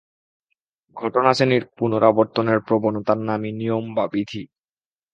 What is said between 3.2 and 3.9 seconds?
নামই নিয়ম